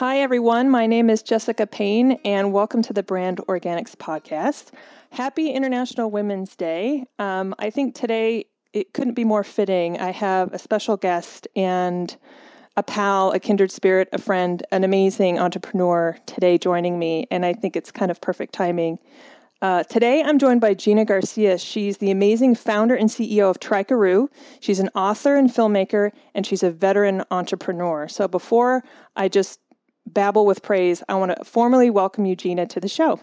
Hi, 0.00 0.20
everyone. 0.20 0.70
My 0.70 0.86
name 0.86 1.10
is 1.10 1.22
Jessica 1.22 1.66
Payne, 1.66 2.12
and 2.24 2.54
welcome 2.54 2.80
to 2.84 2.94
the 2.94 3.02
Brand 3.02 3.36
Organics 3.48 3.94
podcast. 3.94 4.70
Happy 5.10 5.50
International 5.50 6.10
Women's 6.10 6.56
Day. 6.56 7.04
Um, 7.18 7.54
I 7.58 7.68
think 7.68 7.94
today 7.94 8.46
it 8.72 8.94
couldn't 8.94 9.12
be 9.12 9.24
more 9.24 9.44
fitting. 9.44 10.00
I 10.00 10.10
have 10.12 10.54
a 10.54 10.58
special 10.58 10.96
guest 10.96 11.48
and 11.54 12.16
a 12.78 12.82
pal, 12.82 13.32
a 13.32 13.38
kindred 13.38 13.70
spirit, 13.70 14.08
a 14.14 14.18
friend, 14.18 14.64
an 14.72 14.84
amazing 14.84 15.38
entrepreneur 15.38 16.16
today 16.24 16.56
joining 16.56 16.98
me, 16.98 17.26
and 17.30 17.44
I 17.44 17.52
think 17.52 17.76
it's 17.76 17.92
kind 17.92 18.10
of 18.10 18.22
perfect 18.22 18.54
timing. 18.54 18.98
Uh, 19.60 19.82
today, 19.82 20.22
I'm 20.22 20.38
joined 20.38 20.62
by 20.62 20.72
Gina 20.72 21.04
Garcia. 21.04 21.58
She's 21.58 21.98
the 21.98 22.10
amazing 22.10 22.54
founder 22.54 22.94
and 22.94 23.10
CEO 23.10 23.50
of 23.50 23.60
Trikaroo. 23.60 24.28
She's 24.60 24.80
an 24.80 24.88
author 24.94 25.36
and 25.36 25.50
filmmaker, 25.50 26.10
and 26.34 26.46
she's 26.46 26.62
a 26.62 26.70
veteran 26.70 27.22
entrepreneur. 27.30 28.08
So, 28.08 28.26
before 28.26 28.82
I 29.14 29.28
just 29.28 29.60
babble 30.06 30.46
with 30.46 30.62
praise, 30.62 31.02
I 31.08 31.14
want 31.14 31.36
to 31.36 31.44
formally 31.44 31.90
welcome 31.90 32.24
you, 32.24 32.36
Gina, 32.36 32.66
to 32.66 32.80
the 32.80 32.88
show. 32.88 33.20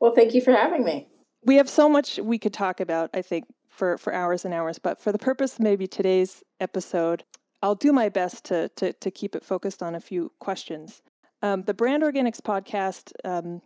Well, 0.00 0.12
thank 0.14 0.34
you 0.34 0.40
for 0.40 0.52
having 0.52 0.84
me. 0.84 1.08
We 1.44 1.56
have 1.56 1.68
so 1.68 1.88
much 1.88 2.18
we 2.18 2.38
could 2.38 2.52
talk 2.52 2.80
about, 2.80 3.10
I 3.14 3.22
think, 3.22 3.44
for, 3.68 3.98
for 3.98 4.12
hours 4.12 4.44
and 4.44 4.54
hours, 4.54 4.78
but 4.78 5.00
for 5.00 5.12
the 5.12 5.18
purpose 5.18 5.54
of 5.54 5.60
maybe 5.60 5.86
today's 5.86 6.42
episode, 6.60 7.24
I'll 7.62 7.74
do 7.74 7.92
my 7.92 8.08
best 8.08 8.44
to, 8.46 8.68
to, 8.76 8.92
to 8.92 9.10
keep 9.10 9.34
it 9.34 9.44
focused 9.44 9.82
on 9.82 9.94
a 9.94 10.00
few 10.00 10.32
questions. 10.40 11.02
Um, 11.42 11.62
the 11.62 11.74
Brand 11.74 12.02
Organics 12.02 12.40
podcast 12.40 13.12
um, 13.24 13.62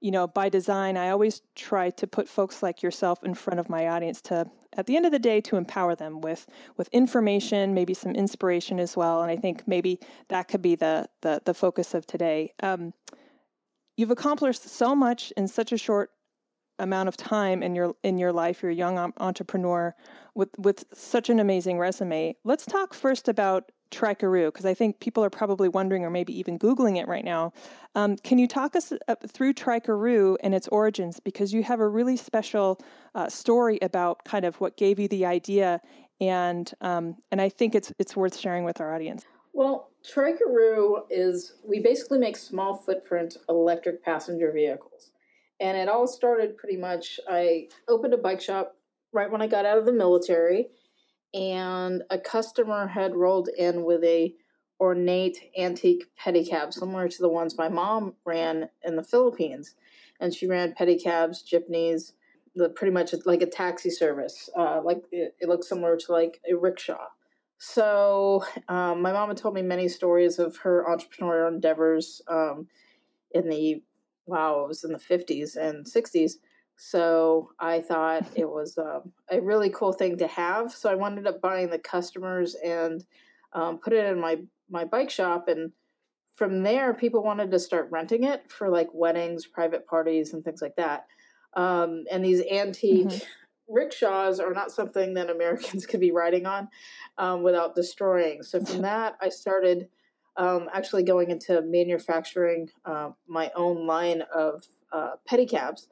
you 0.00 0.10
know, 0.10 0.26
by 0.26 0.48
design, 0.48 0.96
I 0.96 1.10
always 1.10 1.42
try 1.54 1.90
to 1.90 2.06
put 2.06 2.28
folks 2.28 2.62
like 2.62 2.82
yourself 2.82 3.24
in 3.24 3.34
front 3.34 3.60
of 3.60 3.68
my 3.68 3.88
audience 3.88 4.20
to, 4.22 4.50
at 4.74 4.86
the 4.86 4.96
end 4.96 5.06
of 5.06 5.12
the 5.12 5.18
day, 5.18 5.40
to 5.42 5.56
empower 5.56 5.94
them 5.94 6.20
with 6.20 6.46
with 6.76 6.88
information, 6.92 7.74
maybe 7.74 7.94
some 7.94 8.12
inspiration 8.12 8.78
as 8.78 8.96
well. 8.96 9.22
And 9.22 9.30
I 9.30 9.36
think 9.36 9.66
maybe 9.66 9.98
that 10.28 10.48
could 10.48 10.62
be 10.62 10.74
the 10.74 11.08
the, 11.22 11.40
the 11.44 11.54
focus 11.54 11.94
of 11.94 12.06
today. 12.06 12.52
Um, 12.62 12.92
you've 13.96 14.10
accomplished 14.10 14.68
so 14.68 14.94
much 14.94 15.32
in 15.36 15.48
such 15.48 15.72
a 15.72 15.78
short 15.78 16.10
amount 16.78 17.08
of 17.08 17.16
time 17.16 17.62
in 17.62 17.74
your 17.74 17.94
in 18.02 18.18
your 18.18 18.32
life. 18.32 18.62
You're 18.62 18.72
a 18.72 18.74
young 18.74 19.12
entrepreneur 19.18 19.94
with 20.34 20.50
with 20.58 20.84
such 20.92 21.30
an 21.30 21.40
amazing 21.40 21.78
resume. 21.78 22.36
Let's 22.44 22.66
talk 22.66 22.92
first 22.92 23.28
about 23.28 23.72
Trikaroo 23.90 24.48
because 24.48 24.66
I 24.66 24.74
think 24.74 25.00
people 25.00 25.24
are 25.24 25.30
probably 25.30 25.68
wondering 25.68 26.04
or 26.04 26.10
maybe 26.10 26.36
even 26.38 26.58
Googling 26.58 26.96
it 27.00 27.08
right 27.08 27.24
now. 27.24 27.52
Um, 27.94 28.16
can 28.16 28.38
you 28.38 28.46
talk 28.46 28.76
us 28.76 28.92
uh, 29.08 29.14
through 29.26 29.54
Trikaroo 29.54 30.36
and 30.42 30.54
its 30.54 30.68
origins? 30.68 31.20
Because 31.20 31.52
you 31.52 31.62
have 31.62 31.80
a 31.80 31.88
really 31.88 32.16
special 32.16 32.80
uh, 33.14 33.28
story 33.28 33.78
about 33.82 34.24
kind 34.24 34.44
of 34.44 34.60
what 34.60 34.76
gave 34.76 34.98
you 34.98 35.08
the 35.08 35.24
idea, 35.26 35.80
and 36.20 36.72
um, 36.80 37.16
and 37.30 37.40
I 37.40 37.48
think 37.48 37.74
it's 37.74 37.92
it's 37.98 38.16
worth 38.16 38.36
sharing 38.36 38.64
with 38.64 38.80
our 38.80 38.94
audience. 38.94 39.24
Well, 39.52 39.90
Trikaroo 40.04 41.04
is 41.08 41.54
we 41.66 41.80
basically 41.80 42.18
make 42.18 42.36
small 42.36 42.76
footprint 42.76 43.36
electric 43.48 44.04
passenger 44.04 44.52
vehicles, 44.52 45.12
and 45.60 45.76
it 45.76 45.88
all 45.88 46.06
started 46.06 46.56
pretty 46.56 46.76
much. 46.76 47.18
I 47.28 47.68
opened 47.88 48.14
a 48.14 48.18
bike 48.18 48.40
shop 48.40 48.76
right 49.12 49.30
when 49.30 49.40
I 49.40 49.46
got 49.46 49.64
out 49.64 49.78
of 49.78 49.86
the 49.86 49.92
military 49.92 50.68
and 51.36 52.02
a 52.10 52.18
customer 52.18 52.88
had 52.88 53.14
rolled 53.14 53.48
in 53.58 53.84
with 53.84 54.02
a 54.04 54.34
ornate 54.80 55.50
antique 55.58 56.06
pedicab 56.18 56.72
similar 56.72 57.08
to 57.08 57.18
the 57.22 57.28
ones 57.28 57.56
my 57.58 57.68
mom 57.68 58.14
ran 58.24 58.68
in 58.84 58.96
the 58.96 59.02
Philippines. 59.02 59.74
And 60.18 60.34
she 60.34 60.46
ran 60.46 60.74
pedicabs, 60.74 61.44
jeepneys, 61.44 62.14
the 62.54 62.70
pretty 62.70 62.92
much 62.92 63.14
like 63.26 63.42
a 63.42 63.46
taxi 63.46 63.90
service. 63.90 64.48
Uh, 64.56 64.80
like 64.82 65.02
it, 65.12 65.36
it 65.38 65.48
looks 65.48 65.68
similar 65.68 65.96
to 65.98 66.12
like 66.12 66.40
a 66.50 66.56
rickshaw. 66.56 67.06
So 67.58 68.44
um, 68.68 69.02
my 69.02 69.12
mom 69.12 69.28
had 69.28 69.36
told 69.36 69.54
me 69.54 69.62
many 69.62 69.88
stories 69.88 70.38
of 70.38 70.56
her 70.58 70.86
entrepreneurial 70.88 71.48
endeavors 71.48 72.22
um, 72.28 72.68
in 73.32 73.48
the 73.48 73.82
wow, 74.26 74.64
it 74.64 74.68
was 74.68 74.84
in 74.84 74.92
the 74.92 74.98
fifties 74.98 75.56
and 75.56 75.86
sixties. 75.86 76.38
So 76.76 77.52
I 77.58 77.80
thought 77.80 78.26
it 78.34 78.48
was 78.48 78.76
um, 78.78 79.12
a 79.30 79.40
really 79.40 79.70
cool 79.70 79.92
thing 79.92 80.18
to 80.18 80.26
have. 80.26 80.72
So 80.72 80.90
I 80.90 80.94
wound 80.94 81.26
up 81.26 81.40
buying 81.40 81.70
the 81.70 81.78
customers 81.78 82.54
and 82.54 83.04
um, 83.52 83.78
put 83.78 83.92
it 83.92 84.06
in 84.06 84.20
my 84.20 84.38
my 84.68 84.84
bike 84.84 85.10
shop. 85.10 85.48
And 85.48 85.72
from 86.34 86.62
there, 86.62 86.92
people 86.92 87.22
wanted 87.22 87.50
to 87.50 87.58
start 87.58 87.88
renting 87.90 88.24
it 88.24 88.50
for 88.50 88.68
like 88.68 88.88
weddings, 88.92 89.46
private 89.46 89.86
parties, 89.86 90.34
and 90.34 90.44
things 90.44 90.60
like 90.60 90.76
that. 90.76 91.06
Um, 91.54 92.04
and 92.10 92.22
these 92.22 92.42
antique 92.50 93.06
mm-hmm. 93.06 93.74
rickshaws 93.74 94.38
are 94.38 94.52
not 94.52 94.70
something 94.70 95.14
that 95.14 95.30
Americans 95.30 95.86
could 95.88 96.00
be 96.00 96.12
riding 96.12 96.44
on 96.44 96.68
um, 97.16 97.42
without 97.42 97.74
destroying. 97.74 98.42
So 98.42 98.62
from 98.62 98.82
that, 98.82 99.16
I 99.20 99.30
started 99.30 99.88
um, 100.36 100.68
actually 100.74 101.04
going 101.04 101.30
into 101.30 101.62
manufacturing 101.62 102.68
uh, 102.84 103.10
my 103.26 103.50
own 103.56 103.86
line 103.86 104.22
of 104.34 104.64
uh, 104.92 105.12
pedicabs 105.26 105.88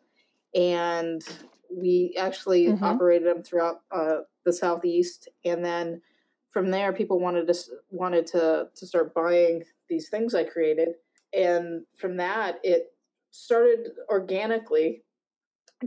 and 0.54 1.22
we 1.70 2.14
actually 2.18 2.66
mm-hmm. 2.66 2.84
operated 2.84 3.28
them 3.28 3.42
throughout 3.42 3.80
uh, 3.90 4.18
the 4.44 4.52
southeast 4.52 5.28
and 5.44 5.64
then 5.64 6.00
from 6.50 6.70
there 6.70 6.92
people 6.92 7.18
wanted 7.18 7.46
to 7.46 7.54
wanted 7.90 8.26
to 8.26 8.68
to 8.74 8.86
start 8.86 9.14
buying 9.14 9.62
these 9.88 10.08
things 10.08 10.34
i 10.34 10.44
created 10.44 10.90
and 11.32 11.82
from 11.96 12.16
that 12.16 12.60
it 12.62 12.92
started 13.30 13.90
organically 14.08 15.02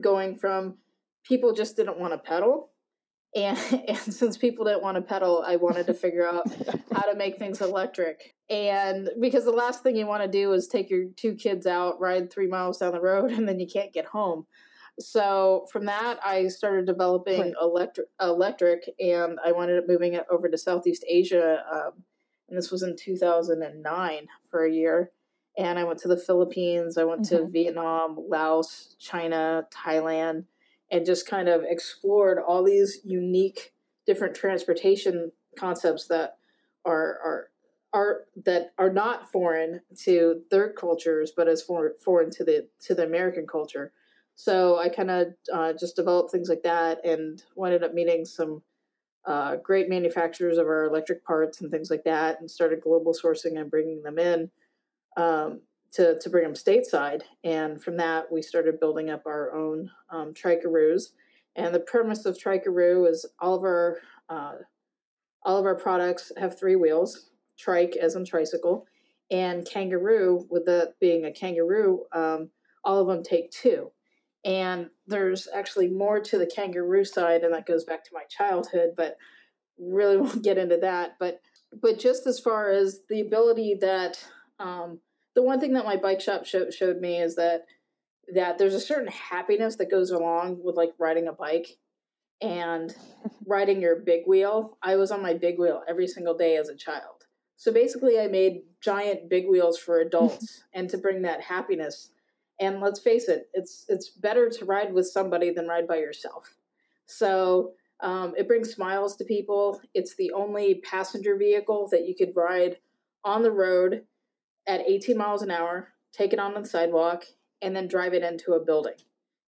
going 0.02 0.36
from 0.36 0.76
people 1.24 1.54
just 1.54 1.76
didn't 1.76 2.00
want 2.00 2.14
to 2.14 2.18
pedal 2.18 2.72
and, 3.38 3.58
and 3.88 4.14
since 4.14 4.38
people 4.38 4.66
didn't 4.66 4.82
want 4.82 4.96
to 4.96 5.02
pedal 5.02 5.44
i 5.46 5.56
wanted 5.56 5.86
to 5.86 5.94
figure 5.94 6.28
out 6.28 6.46
how 6.92 7.02
to 7.02 7.16
make 7.16 7.38
things 7.38 7.62
electric 7.62 8.36
and 8.50 9.10
because 9.20 9.46
the 9.46 9.52
last 9.52 9.84
thing 9.84 9.96
you 9.96 10.08
want 10.08 10.24
to 10.24 10.30
do 10.30 10.52
is 10.54 10.68
take 10.68 10.90
your 10.90 11.06
two 11.16 11.36
kids 11.36 11.66
out 11.66 12.00
ride 12.00 12.32
three 12.32 12.48
miles 12.48 12.80
down 12.80 12.92
the 12.92 13.00
road 13.00 13.32
and 13.32 13.48
then 13.48 13.60
you 13.60 13.68
can't 13.68 13.94
get 13.94 14.06
home 14.06 14.46
so 15.00 15.68
from 15.72 15.86
that 15.86 16.20
i 16.26 16.48
started 16.48 16.86
developing 16.86 17.42
right. 17.42 17.54
electric 17.62 18.08
electric 18.20 18.90
and 19.00 19.38
i 19.46 19.52
wound 19.52 19.72
up 19.72 19.88
moving 19.88 20.14
it 20.14 20.26
over 20.32 20.50
to 20.50 20.58
southeast 20.58 21.06
asia 21.08 21.64
um, 21.72 22.04
and 22.50 22.58
this 22.58 22.72
was 22.72 22.82
in 22.82 22.96
2009 22.96 24.28
for 24.50 24.66
a 24.66 24.72
year 24.72 25.12
and 25.56 25.78
i 25.78 25.84
went 25.84 26.00
to 26.00 26.08
the 26.08 26.18
philippines 26.18 26.98
i 26.98 27.04
went 27.04 27.22
mm-hmm. 27.22 27.46
to 27.46 27.52
vietnam 27.52 28.18
laos 28.28 28.96
china 28.98 29.68
thailand 29.72 30.46
and 30.92 31.06
just 31.06 31.28
kind 31.28 31.50
of 31.50 31.64
explored 31.64 32.38
all 32.40 32.64
these 32.64 33.00
unique 33.04 33.74
different 34.06 34.36
transportation 34.36 35.32
concepts 35.58 36.08
that 36.08 36.38
are 36.86 37.20
are 37.26 37.50
are 37.94 38.20
that 38.46 38.74
are 38.78 38.92
not 38.92 39.32
foreign 39.32 39.82
to 40.04 40.42
their 40.52 40.72
cultures, 40.72 41.32
but 41.36 41.48
as 41.48 41.62
for, 41.62 41.94
foreign 42.04 42.30
to 42.32 42.44
the 42.44 42.68
to 42.86 42.96
the 42.96 43.04
American 43.04 43.48
culture. 43.48 43.92
So 44.36 44.78
I 44.78 44.90
kind 44.90 45.10
of 45.10 45.28
uh, 45.52 45.74
just 45.74 45.96
developed 45.96 46.32
things 46.32 46.50
like 46.50 46.64
that, 46.64 47.04
and 47.06 47.42
ended 47.64 47.84
up 47.84 47.94
meeting 47.94 48.24
some 48.24 48.62
uh, 49.26 49.56
great 49.58 49.90
manufacturers 49.90 50.58
of 50.58 50.68
our 50.68 50.86
electric 50.86 51.26
parts 51.26 51.62
and 51.62 51.72
things 51.72 51.90
like 51.90 52.04
that, 52.04 52.40
and 52.40 52.50
started 52.50 52.82
global 52.82 53.14
sourcing 53.14 53.60
and 53.60 53.72
bringing 53.72 54.04
them 54.04 54.20
in 54.20 54.52
um, 55.18 55.62
to 55.94 56.20
to 56.20 56.30
bring 56.30 56.44
them 56.44 56.54
stateside. 56.54 57.22
And 57.44 57.82
from 57.82 57.98
that, 57.98 58.32
we 58.32 58.42
started 58.42 58.80
building 58.80 59.10
up 59.10 59.26
our 59.26 59.54
own 59.54 59.92
um. 60.10 60.34
And 61.56 61.74
the 61.74 61.80
premise 61.80 62.26
of 62.26 62.38
Trikaroo 62.38 63.10
is 63.10 63.26
all 63.40 63.56
of 63.56 63.64
our 63.64 63.98
uh, 64.30 64.54
all 65.44 65.58
of 65.58 65.66
our 65.66 65.76
products 65.76 66.32
have 66.38 66.60
three 66.60 66.76
wheels 66.76 67.30
trike 67.58 67.96
as 67.96 68.16
in 68.16 68.24
tricycle, 68.24 68.86
and 69.32 69.68
kangaroo, 69.68 70.46
with 70.50 70.66
the 70.66 70.94
being 71.00 71.26
a 71.26 71.32
kangaroo, 71.32 72.06
um, 72.14 72.50
all 72.84 73.00
of 73.00 73.08
them 73.08 73.24
take 73.24 73.50
two. 73.52 73.92
And 74.46 74.90
there's 75.08 75.48
actually 75.54 75.88
more 75.88 76.20
to 76.20 76.38
the 76.38 76.46
kangaroo 76.46 77.04
side, 77.04 77.44
and 77.44 77.54
that 77.54 77.66
goes 77.66 77.84
back 77.84 78.04
to 78.06 78.14
my 78.14 78.24
childhood, 78.30 78.92
but 78.96 79.18
really 79.80 80.18
won't 80.22 80.44
get 80.44 80.58
into 80.58 80.78
that. 80.78 81.16
But 81.20 81.42
but 81.82 82.00
just 82.00 82.28
as 82.28 82.40
far 82.40 82.70
as 82.70 83.02
the 83.10 83.22
ability 83.22 83.78
that 83.82 84.24
um, 84.60 85.00
the 85.38 85.44
one 85.44 85.62
thing 85.62 85.74
that 85.74 85.86
my 85.86 85.96
bike 85.96 86.20
shop 86.20 86.46
show, 86.46 86.70
showed 86.70 87.00
me 87.00 87.22
is 87.22 87.36
that 87.36 87.66
that 88.34 88.58
there's 88.58 88.74
a 88.74 88.82
certain 88.82 89.08
happiness 89.08 89.78
that 89.78 89.90
goes 89.90 90.12
along 90.12 90.60
with 90.62 90.76
like 90.76 90.92
riding 91.00 91.30
a 91.30 91.32
bike 91.32 91.78
and 92.42 92.94
riding 93.48 93.82
your 93.82 93.96
big 93.96 94.24
wheel. 94.28 94.78
I 94.84 94.98
was 94.98 95.12
on 95.12 95.22
my 95.22 95.34
big 95.34 95.58
wheel 95.58 95.82
every 95.88 96.08
single 96.08 96.36
day 96.36 96.58
as 96.58 96.68
a 96.68 96.76
child 96.76 97.18
so 97.58 97.74
basically, 97.74 98.20
I 98.20 98.28
made 98.28 98.62
giant 98.82 99.30
big 99.30 99.50
wheels 99.50 99.78
for 99.78 100.00
adults 100.02 100.64
and 100.74 100.90
to 100.90 100.98
bring 100.98 101.24
that 101.24 101.42
happiness. 101.42 102.12
And 102.60 102.80
let's 102.80 103.00
face 103.00 103.28
it, 103.28 103.50
it's 103.54 103.86
it's 103.90 104.10
better 104.10 104.50
to 104.50 104.66
ride 104.66 104.94
with 104.94 105.08
somebody 105.08 105.52
than 105.52 105.68
ride 105.68 105.88
by 105.88 105.98
yourself. 105.98 106.56
So 107.08 107.74
um, 108.00 108.34
it 108.38 108.48
brings 108.48 108.74
smiles 108.74 109.16
to 109.18 109.26
people. 109.26 109.82
It's 109.94 110.16
the 110.16 110.32
only 110.32 110.76
passenger 110.76 111.36
vehicle 111.36 111.88
that 111.92 112.08
you 112.08 112.16
could 112.16 112.36
ride 112.36 112.78
on 113.24 113.44
the 113.44 113.52
road 113.52 114.04
at 114.68 114.82
18 114.82 115.18
miles 115.18 115.42
an 115.42 115.52
hour, 115.52 115.94
take 116.12 116.34
it 116.34 116.40
on 116.40 116.54
the 116.54 116.68
sidewalk, 116.68 117.24
and 117.62 117.76
then 117.76 117.88
drive 117.88 118.14
it 118.14 118.24
into 118.24 118.54
a 118.54 118.64
building. 118.64 118.94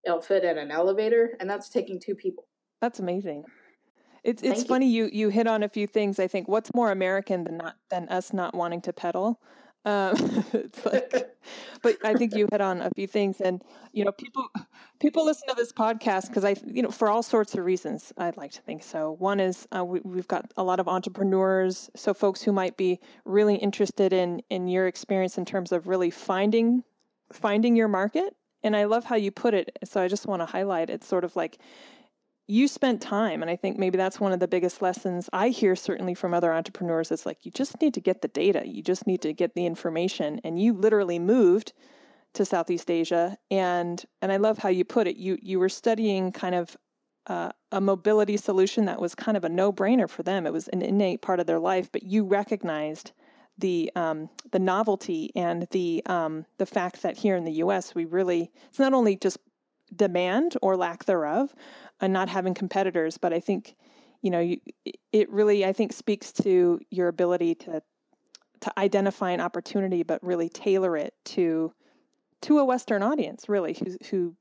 It'll 0.06 0.22
fit 0.22 0.44
in 0.44 0.58
an 0.58 0.72
elevator, 0.72 1.36
and 1.40 1.50
that's 1.50 1.70
taking 1.70 2.00
two 2.00 2.16
people. 2.16 2.48
That's 2.82 3.00
amazing. 3.00 3.44
It's 4.24 4.44
it's 4.44 4.64
funny 4.64 4.88
you. 4.88 5.06
you 5.06 5.12
you 5.14 5.30
hit 5.30 5.48
on 5.48 5.64
a 5.64 5.70
few 5.70 5.88
things. 5.88 6.20
I 6.20 6.28
think 6.28 6.48
what's 6.48 6.74
more 6.74 6.92
American 6.92 7.44
than 7.44 7.58
not 7.58 7.76
than 7.90 8.08
us 8.10 8.34
not 8.34 8.54
wanting 8.54 8.82
to 8.82 8.94
pedal. 8.94 9.40
Um, 9.86 10.46
like, 10.86 11.36
but 11.82 11.98
I 12.04 12.14
think 12.16 12.36
you 12.36 12.48
hit 12.52 12.62
on 12.62 12.82
a 12.82 12.90
few 12.96 13.08
things, 13.08 13.42
and 13.42 13.64
you 13.94 14.04
know, 14.06 14.12
people 14.12 14.48
people 15.00 15.26
listen 15.26 15.48
to 15.48 15.56
this 15.56 15.72
podcast 15.72 16.28
because 16.28 16.44
I, 16.44 16.56
you 16.66 16.82
know, 16.82 16.92
for 16.92 17.10
all 17.10 17.24
sorts 17.24 17.56
of 17.56 17.64
reasons. 17.66 18.12
I'd 18.18 18.38
like 18.38 18.52
to 18.52 18.62
think 18.62 18.84
so. 18.84 19.16
One 19.20 19.40
is 19.40 19.68
uh, 19.76 19.84
we, 19.86 20.02
we've 20.02 20.28
got 20.28 20.52
a 20.58 20.64
lot 20.64 20.80
of 20.80 20.88
entrepreneurs, 20.88 21.90
so 21.96 22.14
folks 22.14 22.42
who 22.42 22.52
might 22.52 22.78
be 22.78 23.00
really 23.26 23.56
interested 23.56 24.14
in 24.14 24.42
in 24.50 24.68
your 24.68 24.88
experience 24.88 25.38
in 25.38 25.46
terms 25.46 25.72
of 25.72 25.88
really 25.88 26.10
finding 26.10 26.84
finding 27.32 27.76
your 27.76 27.88
market. 27.88 28.36
And 28.62 28.76
I 28.76 28.86
love 28.86 29.06
how 29.06 29.16
you 29.16 29.32
put 29.32 29.54
it. 29.54 29.78
So 29.86 30.02
I 30.02 30.10
just 30.10 30.28
want 30.28 30.42
to 30.42 30.46
highlight 30.46 30.90
it's 30.90 31.08
sort 31.08 31.24
of 31.24 31.36
like 31.38 31.60
you 32.50 32.68
spent 32.68 33.02
time 33.02 33.42
and 33.42 33.52
i 33.52 33.56
think 33.56 33.78
maybe 33.78 33.98
that's 33.98 34.20
one 34.20 34.32
of 34.32 34.40
the 34.40 34.48
biggest 34.48 34.82
lessons 34.82 35.30
i 35.34 35.50
hear 35.50 35.76
certainly 35.76 36.14
from 36.14 36.34
other 36.34 36.52
entrepreneurs 36.52 37.12
it's 37.12 37.26
like 37.26 37.46
you 37.46 37.52
just 37.52 37.80
need 37.82 37.94
to 37.94 38.02
get 38.02 38.22
the 38.22 38.28
data 38.30 38.68
you 38.68 38.82
just 38.82 39.06
need 39.06 39.22
to 39.22 39.32
get 39.34 39.54
the 39.54 39.66
information 39.66 40.42
and 40.44 40.60
you 40.60 40.74
literally 40.74 41.20
moved 41.20 41.74
to 42.34 42.44
southeast 42.44 42.90
asia 42.90 43.38
and 43.52 44.06
and 44.22 44.32
i 44.32 44.38
love 44.38 44.58
how 44.58 44.70
you 44.70 44.84
put 44.84 45.08
it 45.08 45.16
you 45.16 45.38
you 45.42 45.60
were 45.60 45.70
studying 45.70 46.32
kind 46.32 46.56
of 46.56 46.76
uh, 47.28 47.52
a 47.72 47.80
mobility 47.80 48.38
solution 48.38 48.86
that 48.86 49.00
was 49.00 49.14
kind 49.14 49.38
of 49.38 49.44
a 49.44 49.50
no-brainer 49.50 50.10
for 50.10 50.24
them 50.24 50.48
it 50.48 50.54
was 50.54 50.68
an 50.70 50.82
innate 50.82 51.22
part 51.22 51.40
of 51.40 51.46
their 51.46 51.60
life 51.60 51.92
but 51.92 52.02
you 52.02 52.24
recognized 52.24 53.12
the 53.60 53.92
um, 53.96 54.30
the 54.52 54.60
novelty 54.60 55.32
and 55.36 55.68
the 55.72 56.02
um, 56.06 56.46
the 56.58 56.66
fact 56.66 57.02
that 57.02 57.18
here 57.18 57.36
in 57.36 57.44
the 57.44 57.52
U.S. 57.54 57.94
we 57.94 58.06
really 58.06 58.50
it's 58.70 58.80
not 58.80 58.94
only 58.94 59.18
just 59.18 59.38
demand 59.96 60.58
or 60.62 60.76
lack 60.76 61.06
thereof, 61.06 61.54
and 62.02 62.14
not 62.14 62.30
having 62.30 62.54
competitors. 62.54 63.18
But 63.18 63.34
I 63.34 63.40
think, 63.40 63.76
you 64.22 64.32
know, 64.32 64.40
you, 64.40 64.60
it 65.12 65.30
really 65.30 65.66
I 65.66 65.74
think 65.74 65.94
speaks 65.94 66.32
to 66.34 66.80
your 66.90 67.08
ability 67.08 67.56
to 67.56 67.82
to 68.62 68.80
identify 68.80 69.32
an 69.32 69.40
opportunity, 69.40 70.04
but 70.04 70.24
really 70.24 70.50
tailor 70.50 70.98
it 70.98 71.14
to 71.26 71.74
to 72.42 72.60
a 72.60 72.66
Western 72.66 73.04
audience, 73.04 73.50
really, 73.50 73.74
who 73.74 73.98
who 74.10 74.36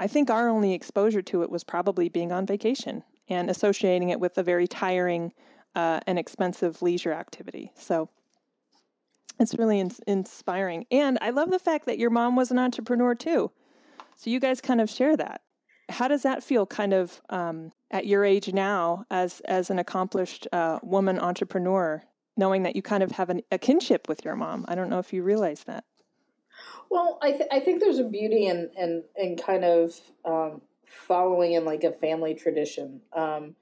I 0.00 0.06
think 0.06 0.30
our 0.30 0.48
only 0.48 0.72
exposure 0.72 1.22
to 1.22 1.42
it 1.42 1.50
was 1.50 1.64
probably 1.64 2.08
being 2.08 2.32
on 2.32 2.46
vacation 2.46 3.02
and 3.28 3.48
associating 3.48 4.10
it 4.10 4.20
with 4.20 4.36
a 4.38 4.42
very 4.42 4.66
tiring 4.66 5.32
uh, 5.74 6.00
and 6.06 6.18
expensive 6.18 6.82
leisure 6.82 7.12
activity. 7.12 7.72
So 7.76 8.08
it's 9.38 9.56
really 9.58 9.80
in- 9.80 9.90
inspiring. 10.06 10.86
And 10.90 11.18
I 11.20 11.30
love 11.30 11.50
the 11.50 11.58
fact 11.58 11.86
that 11.86 11.98
your 11.98 12.10
mom 12.10 12.36
was 12.36 12.50
an 12.50 12.58
entrepreneur 12.58 13.14
too. 13.14 13.50
So 14.16 14.30
you 14.30 14.40
guys 14.40 14.60
kind 14.60 14.80
of 14.80 14.88
share 14.88 15.16
that. 15.16 15.42
How 15.88 16.08
does 16.08 16.22
that 16.22 16.42
feel, 16.42 16.64
kind 16.66 16.94
of 16.94 17.20
um, 17.28 17.70
at 17.90 18.06
your 18.06 18.24
age 18.24 18.52
now, 18.52 19.04
as 19.10 19.40
as 19.40 19.70
an 19.70 19.78
accomplished 19.78 20.48
uh, 20.52 20.78
woman 20.82 21.18
entrepreneur, 21.18 22.02
knowing 22.36 22.62
that 22.62 22.74
you 22.74 22.82
kind 22.82 23.02
of 23.02 23.12
have 23.12 23.28
an, 23.28 23.42
a 23.52 23.58
kinship 23.58 24.08
with 24.08 24.24
your 24.24 24.34
mom? 24.34 24.64
I 24.66 24.74
don't 24.74 24.88
know 24.88 24.98
if 24.98 25.12
you 25.12 25.22
realize 25.22 25.64
that. 25.64 25.84
Well, 26.90 27.18
I 27.20 27.32
th- 27.32 27.48
I 27.52 27.60
think 27.60 27.80
there's 27.80 27.98
a 27.98 28.04
beauty 28.04 28.46
in 28.46 28.70
in 28.78 29.04
in 29.16 29.36
kind 29.36 29.64
of 29.64 30.00
um, 30.24 30.62
following 30.86 31.52
in 31.52 31.64
like 31.64 31.84
a 31.84 31.92
family 31.92 32.34
tradition. 32.34 33.00
Um, 33.12 33.54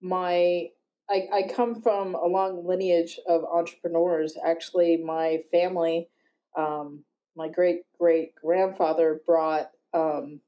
my 0.00 0.70
I, 1.10 1.28
I 1.32 1.50
come 1.52 1.82
from 1.82 2.14
a 2.14 2.26
long 2.26 2.66
lineage 2.66 3.18
of 3.28 3.44
entrepreneurs. 3.44 4.36
Actually, 4.44 4.96
my 4.96 5.42
family, 5.50 6.08
um, 6.56 7.04
my 7.36 7.48
great 7.48 7.82
great 7.98 8.34
grandfather 8.36 9.20
brought 9.26 9.70
um, 9.94 10.40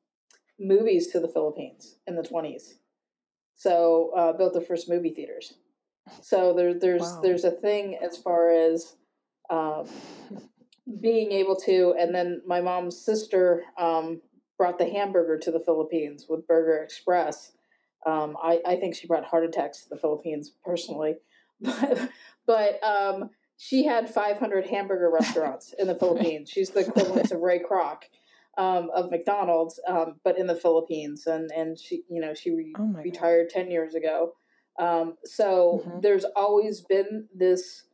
movies 0.59 1.09
to 1.09 1.21
the 1.21 1.29
Philippines 1.29 1.97
in 2.07 2.17
the 2.17 2.23
20s. 2.23 2.75
So 3.55 4.13
uh, 4.17 4.33
built 4.33 4.53
the 4.53 4.61
first 4.61 4.89
movie 4.89 5.11
theaters. 5.11 5.55
So 6.21 6.55
there, 6.55 6.75
there's 6.75 7.03
wow. 7.03 7.21
there's 7.23 7.45
a 7.45 7.51
thing 7.51 7.99
as 8.01 8.17
far 8.17 8.51
as 8.51 8.97
um, 9.51 9.89
being 11.01 11.33
able 11.33 11.57
to, 11.57 11.95
and 11.99 12.15
then 12.15 12.43
my 12.47 12.61
mom's 12.61 12.99
sister 12.99 13.65
um, 13.79 14.21
brought 14.57 14.79
the 14.79 14.89
hamburger 14.89 15.39
to 15.39 15.51
the 15.51 15.61
Philippines 15.61 16.27
with 16.29 16.47
Burger 16.47 16.83
Express. 16.83 17.53
Um, 18.07 18.37
I, 18.41 18.61
I 18.65 18.77
think 18.77 18.95
she 18.95 19.09
brought 19.09 19.25
heart 19.25 19.45
attacks 19.45 19.83
to 19.83 19.89
the 19.89 19.97
Philippines 19.97 20.53
personally, 20.65 21.17
but, 21.61 22.11
but 22.47 22.85
um, 22.85 23.31
she 23.57 23.85
had 23.85 24.09
500 24.09 24.67
hamburger 24.67 25.11
restaurants 25.11 25.75
in 25.77 25.89
the 25.89 25.95
Philippines. 25.99 26.51
She's 26.51 26.71
the 26.71 26.81
equivalent 26.81 27.33
of 27.33 27.41
Ray 27.41 27.59
Kroc 27.59 28.03
um, 28.57 28.91
of 28.95 29.11
McDonald's, 29.11 29.81
um, 29.87 30.21
but 30.25 30.39
in 30.39 30.47
the 30.47 30.55
Philippines, 30.55 31.27
and 31.27 31.51
and 31.53 31.79
she, 31.79 32.03
you 32.09 32.21
know, 32.21 32.35
she 32.35 32.51
re- 32.51 32.75
oh 32.79 32.93
retired 33.03 33.51
God. 33.53 33.61
ten 33.61 33.71
years 33.71 33.95
ago. 33.95 34.33
Um, 34.79 35.17
so 35.25 35.83
mm-hmm. 35.87 36.01
there's 36.01 36.25
always 36.37 36.83
been 36.83 37.29
this 37.35 37.85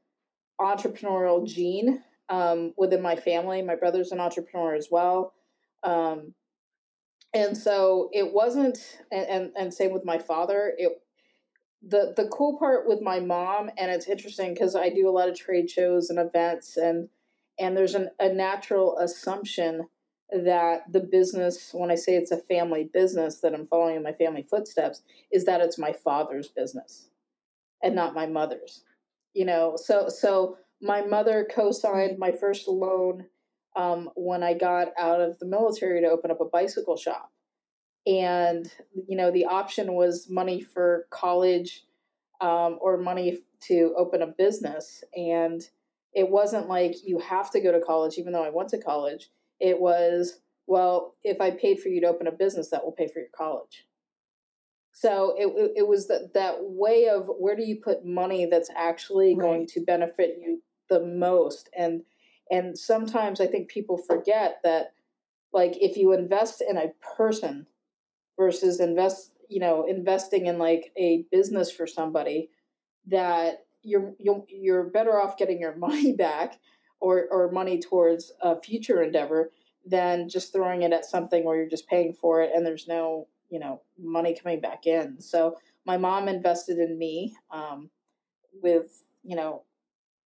entrepreneurial 0.61 1.47
gene 1.47 2.03
um, 2.29 2.75
within 2.77 3.03
my 3.03 3.17
family. 3.17 3.63
My 3.63 3.77
brother's 3.77 4.13
an 4.13 4.21
entrepreneur 4.21 4.75
as 4.75 4.89
well, 4.91 5.35
um, 5.83 6.35
and 7.35 7.57
so 7.57 8.09
it 8.13 8.33
wasn't. 8.33 8.79
And, 9.11 9.27
and 9.29 9.53
and 9.57 9.75
same 9.75 9.93
with 9.93 10.05
my 10.05 10.19
father. 10.19 10.73
It 10.79 10.93
the 11.83 12.15
the 12.17 12.29
cool 12.29 12.59
part 12.59 12.87
with 12.87 13.01
my 13.01 13.19
mom, 13.19 13.71
and 13.77 13.91
it's 13.91 14.09
interesting 14.09 14.55
because 14.55 14.77
I 14.77 14.91
do 14.91 15.09
a 15.09 15.11
lot 15.11 15.29
of 15.29 15.37
trade 15.37 15.69
shows 15.69 16.11
and 16.11 16.19
events, 16.19 16.77
and 16.77 17.09
and 17.59 17.77
there's 17.77 17.95
an, 17.95 18.11
a 18.21 18.33
natural 18.33 18.97
assumption 18.99 19.89
that 20.33 20.91
the 20.91 21.01
business, 21.01 21.71
when 21.73 21.91
I 21.91 21.95
say 21.95 22.15
it's 22.17 22.31
a 22.31 22.39
family 22.39 22.89
business, 22.93 23.41
that 23.41 23.55
I'm 23.55 23.67
following 23.67 23.97
in 23.97 24.03
my 24.03 24.13
family 24.13 24.47
footsteps, 24.49 25.03
is 25.31 25.45
that 25.45 25.61
it's 25.61 25.79
my 25.79 25.93
father's 25.93 26.49
business 26.49 27.09
and 27.83 27.95
not 27.95 28.15
my 28.15 28.27
mother's. 28.27 28.85
You 29.35 29.45
know, 29.45 29.77
so 29.77 30.09
so 30.09 30.59
my 30.81 31.03
mother 31.03 31.47
co-signed 31.55 32.19
my 32.19 32.33
first 32.33 32.69
loan 32.69 33.27
um, 33.77 34.11
when 34.15 34.43
I 34.43 34.55
got 34.55 34.89
out 34.99 35.21
of 35.21 35.39
the 35.39 35.47
military 35.47 36.01
to 36.01 36.09
open 36.09 36.31
up 36.31 36.41
a 36.41 36.45
bicycle 36.47 36.97
shop, 36.97 37.31
and 38.07 38.71
you 39.09 39.17
know 39.17 39.31
the 39.31 39.47
option 39.47 39.95
was 39.95 40.29
money 40.29 40.61
for 40.61 41.07
college 41.11 41.85
um, 42.41 42.79
or 42.81 42.99
money 42.99 43.41
to 43.69 43.95
open 43.97 44.23
a 44.23 44.27
business, 44.27 45.03
and 45.15 45.63
it 46.15 46.29
wasn't 46.29 46.69
like 46.69 46.97
you 47.07 47.19
have 47.19 47.51
to 47.53 47.61
go 47.61 47.73
to 47.73 47.81
college, 47.81 48.19
even 48.19 48.33
though 48.33 48.45
I 48.45 48.51
went 48.51 48.69
to 48.71 48.79
college 48.79 49.31
it 49.63 49.81
was, 49.81 50.41
well, 50.67 51.15
if 51.23 51.41
I 51.41 51.53
paid 51.53 51.81
for 51.81 51.89
you 51.89 52.01
to 52.01 52.09
open 52.09 52.27
a 52.27 52.33
business, 52.33 52.71
that 52.71 52.85
will 52.85 52.93
pay 52.93 53.07
for 53.07 53.21
your 53.21 53.29
college. 53.35 53.87
So 54.93 55.35
it, 55.39 55.73
it, 55.77 55.89
was 55.89 56.09
that, 56.09 56.35
that 56.35 56.57
way 56.61 57.09
of 57.09 57.31
where 57.39 57.57
do 57.57 57.63
you 57.63 57.77
put 57.77 58.05
money 58.05 58.47
that's 58.47 58.69
actually 58.77 59.35
right. 59.35 59.41
going 59.41 59.67
to 59.69 59.81
benefit 59.81 60.37
you 60.41 60.63
the 60.91 61.01
most. 61.01 61.71
And, 61.77 62.03
and 62.51 62.77
sometimes 62.77 63.41
I 63.41 63.47
think 63.47 63.69
people 63.69 63.97
forget 63.97 64.59
that, 64.65 64.93
like, 65.53 65.77
if 65.81 65.97
you 65.97 66.13
invest 66.13 66.63
in 66.67 66.77
a 66.77 66.93
person 67.17 67.67
versus 68.37 68.81
invest, 68.81 69.33
you 69.49 69.61
know, 69.61 69.87
investing 69.87 70.47
in 70.47 70.59
like 70.59 70.93
a 70.99 71.25
business 71.31 71.71
for 71.71 71.87
somebody, 71.87 72.51
that 73.07 73.67
you're 73.83 74.13
you're, 74.19 74.45
you're 74.49 74.85
better 74.85 75.21
off 75.21 75.37
getting 75.37 75.61
your 75.61 75.77
money 75.77 76.13
back 76.13 76.59
or, 77.03 77.27
or 77.31 77.51
money 77.51 77.81
towards 77.81 78.33
a 78.41 78.61
future 78.61 79.03
endeavor 79.03 79.51
than 79.85 80.29
just 80.29 80.53
throwing 80.53 80.83
it 80.83 80.93
at 80.93 81.05
something 81.05 81.45
where 81.45 81.57
you're 81.57 81.69
just 81.69 81.89
paying 81.89 82.13
for 82.13 82.41
it 82.41 82.53
and 82.55 82.65
there's 82.65 82.87
no 82.87 83.27
you 83.51 83.59
know 83.59 83.83
money 83.99 84.35
coming 84.35 84.61
back 84.61 84.87
in. 84.87 85.21
So 85.21 85.59
my 85.85 85.99
mom 85.99 86.29
invested 86.29 86.79
in 86.79 86.99
me 86.99 87.37
um, 87.51 87.91
with 88.63 89.03
you 89.23 89.37
know 89.37 89.63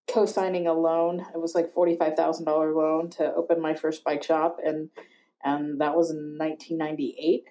co-signing 0.09 0.67
a 0.69 0.73
loan. 0.73 1.21
It 1.35 1.41
was 1.41 1.55
like 1.55 1.75
$45000 1.75 2.47
loan 2.47 3.11
to 3.11 3.35
open 3.35 3.61
my 3.61 3.75
first 3.75 4.05
bike 4.05 4.23
shop 4.23 4.59
and 4.65 4.91
and 5.43 5.81
that 5.81 5.97
was 5.97 6.11
in 6.11 6.37
1998 6.39 7.45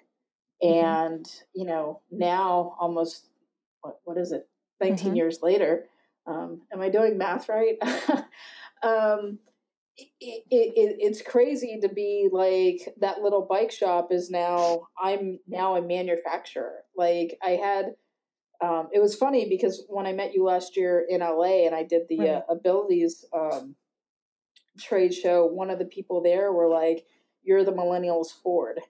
mm-hmm. 0.64 0.86
and 0.86 1.26
you 1.54 1.66
know 1.66 2.00
now 2.10 2.74
almost 2.80 3.28
what, 3.82 4.00
what 4.04 4.16
is 4.16 4.32
it? 4.32 4.48
19 4.80 4.96
mm-hmm. 4.96 5.16
years 5.16 5.38
later 5.42 5.84
um, 6.26 6.62
am 6.72 6.80
i 6.82 6.88
doing 6.90 7.16
math 7.16 7.48
right 7.48 7.76
um, 8.86 9.38
it, 9.96 10.10
it, 10.20 10.44
it, 10.50 10.96
it's 10.98 11.22
crazy 11.22 11.78
to 11.80 11.88
be 11.88 12.28
like 12.30 12.94
that 13.00 13.22
little 13.22 13.46
bike 13.48 13.70
shop 13.70 14.08
is 14.10 14.30
now 14.30 14.88
i'm 15.02 15.38
now 15.48 15.76
a 15.76 15.82
manufacturer. 15.82 16.84
Like 16.96 17.38
i 17.42 17.50
had 17.50 17.94
um, 18.62 18.88
it 18.92 19.00
was 19.00 19.14
funny 19.14 19.48
because 19.48 19.84
when 19.88 20.06
i 20.06 20.12
met 20.12 20.34
you 20.34 20.44
last 20.44 20.76
year 20.76 21.04
in 21.08 21.20
la 21.20 21.42
and 21.42 21.74
i 21.74 21.82
did 21.82 22.02
the 22.08 22.18
right. 22.18 22.28
uh, 22.28 22.42
abilities 22.50 23.24
um, 23.34 23.74
trade 24.78 25.14
show 25.14 25.46
one 25.46 25.70
of 25.70 25.78
the 25.78 25.84
people 25.84 26.22
there 26.22 26.52
were 26.52 26.68
like 26.68 27.06
you're 27.42 27.64
the 27.64 27.72
millennials 27.72 28.28
ford. 28.42 28.80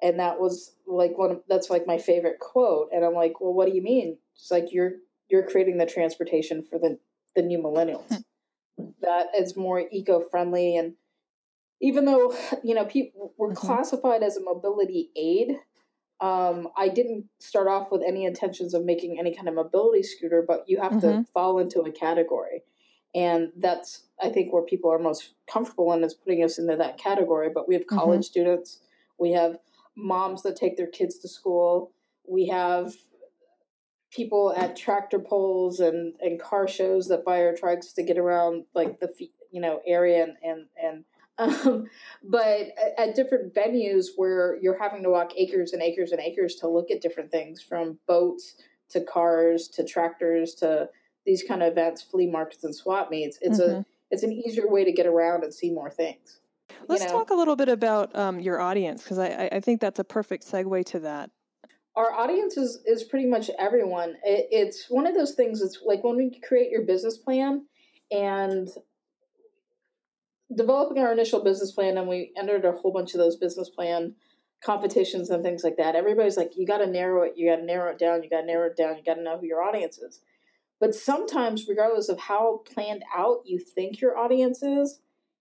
And 0.00 0.20
that 0.20 0.40
was 0.40 0.76
like 0.86 1.18
one 1.18 1.32
of, 1.32 1.40
that's 1.48 1.70
like 1.70 1.86
my 1.86 1.98
favorite 1.98 2.38
quote. 2.40 2.88
And 2.92 3.04
i'm 3.04 3.14
like 3.14 3.40
well 3.40 3.52
what 3.52 3.68
do 3.68 3.74
you 3.74 3.82
mean? 3.82 4.18
It's 4.34 4.50
like 4.50 4.72
you're 4.72 4.92
you're 5.28 5.46
creating 5.46 5.78
the 5.78 5.86
transportation 5.86 6.62
for 6.62 6.78
the 6.78 6.98
the 7.36 7.42
new 7.42 7.58
millennials 7.58 8.22
that 9.00 9.28
is 9.36 9.56
more 9.56 9.84
eco-friendly 9.90 10.76
and 10.76 10.94
even 11.80 12.04
though 12.04 12.34
you 12.62 12.74
know 12.74 12.84
people 12.84 13.34
were 13.36 13.48
mm-hmm. 13.48 13.66
classified 13.66 14.22
as 14.22 14.36
a 14.36 14.42
mobility 14.42 15.10
aid 15.16 15.56
um, 16.20 16.68
i 16.76 16.88
didn't 16.88 17.26
start 17.38 17.68
off 17.68 17.90
with 17.90 18.02
any 18.06 18.24
intentions 18.24 18.74
of 18.74 18.84
making 18.84 19.18
any 19.18 19.34
kind 19.34 19.48
of 19.48 19.54
mobility 19.54 20.02
scooter 20.02 20.44
but 20.46 20.64
you 20.66 20.80
have 20.80 20.92
mm-hmm. 20.92 21.22
to 21.22 21.24
fall 21.32 21.58
into 21.58 21.80
a 21.80 21.92
category 21.92 22.62
and 23.14 23.52
that's 23.56 24.02
I 24.22 24.28
think 24.28 24.52
where 24.52 24.62
people 24.62 24.92
are 24.92 24.98
most 24.98 25.34
comfortable 25.50 25.92
in 25.92 26.04
is 26.04 26.14
putting 26.14 26.44
us 26.44 26.58
into 26.58 26.76
that 26.76 26.98
category. 26.98 27.48
But 27.52 27.68
we 27.68 27.74
have 27.74 27.84
mm-hmm. 27.84 27.98
college 27.98 28.20
mm-hmm. 28.20 28.30
students, 28.30 28.80
we 29.18 29.32
have 29.32 29.58
moms 29.96 30.42
that 30.42 30.56
take 30.56 30.76
their 30.76 30.86
kids 30.86 31.18
to 31.18 31.28
school, 31.28 31.92
we 32.28 32.48
have 32.48 32.94
people 34.10 34.54
at 34.56 34.76
tractor 34.76 35.18
pulls 35.18 35.80
and, 35.80 36.14
and 36.20 36.40
car 36.40 36.66
shows 36.66 37.08
that 37.08 37.24
buy 37.24 37.42
our 37.42 37.54
trucks 37.54 37.92
to 37.92 38.02
get 38.02 38.18
around 38.18 38.64
like 38.74 39.00
the 39.00 39.12
you 39.50 39.60
know 39.60 39.80
area 39.86 40.24
and 40.24 40.36
and, 40.42 40.66
and 40.82 41.04
um, 41.66 41.86
but 42.24 42.70
at, 42.98 43.14
different 43.14 43.54
venues 43.54 44.06
where 44.16 44.58
you're 44.60 44.78
having 44.78 45.04
to 45.04 45.10
walk 45.10 45.30
acres 45.36 45.72
and 45.72 45.82
acres 45.82 46.10
and 46.10 46.20
acres 46.20 46.56
to 46.56 46.68
look 46.68 46.90
at 46.90 47.00
different 47.00 47.30
things 47.30 47.62
from 47.62 47.96
boats 48.08 48.56
to 48.88 49.00
cars 49.00 49.68
to 49.68 49.84
tractors 49.84 50.54
to 50.54 50.88
these 51.24 51.44
kind 51.46 51.62
of 51.62 51.70
events 51.70 52.02
flea 52.02 52.26
markets 52.26 52.64
and 52.64 52.74
swap 52.74 53.10
meets 53.10 53.38
it's 53.40 53.60
mm-hmm. 53.60 53.80
a 53.80 53.86
it's 54.10 54.24
an 54.24 54.32
easier 54.32 54.68
way 54.68 54.84
to 54.84 54.90
get 54.90 55.06
around 55.06 55.44
and 55.44 55.54
see 55.54 55.70
more 55.70 55.90
things 55.90 56.40
let's 56.88 57.02
you 57.02 57.08
know? 57.08 57.18
talk 57.18 57.30
a 57.30 57.34
little 57.34 57.56
bit 57.56 57.68
about 57.68 58.14
um, 58.16 58.40
your 58.40 58.60
audience 58.60 59.02
because 59.04 59.18
I, 59.18 59.48
I 59.52 59.60
think 59.60 59.80
that's 59.80 60.00
a 60.00 60.04
perfect 60.04 60.44
segue 60.44 60.86
to 60.86 61.00
that 61.00 61.30
our 61.98 62.12
audience 62.12 62.56
is 62.56 62.78
is 62.86 63.02
pretty 63.02 63.26
much 63.26 63.50
everyone. 63.58 64.10
It, 64.22 64.46
it's 64.52 64.86
one 64.88 65.06
of 65.06 65.14
those 65.14 65.34
things. 65.34 65.60
It's 65.60 65.80
like 65.84 66.04
when 66.04 66.16
we 66.16 66.40
create 66.46 66.70
your 66.70 66.82
business 66.82 67.18
plan 67.18 67.66
and 68.12 68.68
developing 70.56 71.02
our 71.02 71.12
initial 71.12 71.42
business 71.42 71.72
plan, 71.72 71.98
and 71.98 72.08
we 72.08 72.32
entered 72.38 72.64
a 72.64 72.70
whole 72.70 72.92
bunch 72.92 73.14
of 73.14 73.18
those 73.18 73.36
business 73.36 73.68
plan 73.68 74.14
competitions 74.64 75.30
and 75.30 75.42
things 75.42 75.64
like 75.64 75.76
that. 75.76 75.96
Everybody's 75.96 76.36
like, 76.36 76.52
you 76.56 76.66
got 76.66 76.78
to 76.78 76.86
narrow 76.86 77.22
it. 77.22 77.32
You 77.36 77.50
got 77.50 77.56
to 77.56 77.64
narrow 77.64 77.90
it 77.90 77.98
down. 77.98 78.22
You 78.22 78.30
got 78.30 78.40
to 78.40 78.46
narrow 78.46 78.68
it 78.68 78.76
down. 78.76 78.96
You 78.96 79.04
got 79.04 79.14
to 79.14 79.22
know 79.22 79.38
who 79.38 79.46
your 79.46 79.62
audience 79.62 79.98
is. 79.98 80.20
But 80.80 80.94
sometimes, 80.94 81.66
regardless 81.68 82.08
of 82.08 82.20
how 82.20 82.62
planned 82.72 83.02
out 83.16 83.42
you 83.44 83.58
think 83.58 84.00
your 84.00 84.16
audience 84.16 84.62
is, 84.62 85.00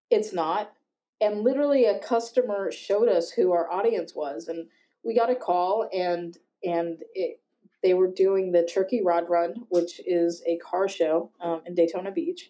it's 0.10 0.34
not. 0.34 0.74
And 1.22 1.44
literally, 1.44 1.86
a 1.86 2.00
customer 2.00 2.72
showed 2.72 3.10
us 3.10 3.32
who 3.32 3.52
our 3.52 3.72
audience 3.72 4.16
was, 4.16 4.48
and 4.48 4.68
we 5.04 5.16
got 5.16 5.30
a 5.30 5.36
call, 5.36 5.88
and 5.94 6.38
and 6.64 6.98
it, 7.14 7.40
they 7.84 7.94
were 7.94 8.12
doing 8.12 8.52
the 8.52 8.64
Turkey 8.64 9.02
Rod 9.04 9.30
Run, 9.30 9.66
which 9.70 10.02
is 10.06 10.42
a 10.48 10.58
car 10.58 10.88
show 10.88 11.32
um, 11.40 11.62
in 11.66 11.76
Daytona 11.76 12.12
Beach. 12.12 12.50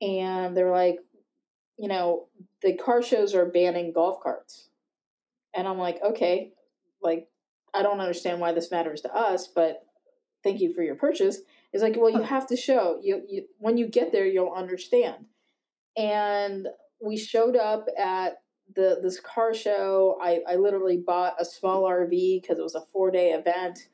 And 0.00 0.56
they're 0.56 0.70
like, 0.70 0.98
you 1.78 1.88
know, 1.88 2.28
the 2.62 2.74
car 2.74 3.02
shows 3.02 3.34
are 3.34 3.46
banning 3.46 3.92
golf 3.92 4.22
carts. 4.22 4.68
And 5.54 5.66
I'm 5.66 5.78
like, 5.78 6.00
okay, 6.02 6.52
like, 7.02 7.28
I 7.74 7.82
don't 7.82 8.00
understand 8.00 8.40
why 8.40 8.52
this 8.52 8.70
matters 8.70 9.02
to 9.02 9.14
us, 9.14 9.48
but 9.48 9.84
thank 10.42 10.60
you 10.60 10.72
for 10.72 10.82
your 10.82 10.94
purchase. 10.94 11.38
It's 11.72 11.82
like, 11.82 11.96
well, 11.98 12.10
you 12.10 12.22
have 12.22 12.46
to 12.48 12.56
show 12.56 12.98
you, 13.02 13.22
you 13.28 13.44
when 13.58 13.76
you 13.76 13.86
get 13.86 14.12
there, 14.12 14.26
you'll 14.26 14.52
understand. 14.52 15.26
And 15.96 16.68
we 17.04 17.16
showed 17.16 17.56
up 17.56 17.86
at 17.98 18.38
the 18.74 18.98
this 19.02 19.20
car 19.20 19.54
show. 19.54 20.18
I, 20.20 20.40
I 20.48 20.56
literally 20.56 20.96
bought 20.96 21.40
a 21.40 21.44
small 21.44 21.84
RV 21.84 22.42
because 22.42 22.58
it 22.58 22.62
was 22.62 22.74
a 22.74 22.84
four 22.92 23.10
day 23.10 23.30
event. 23.30 23.88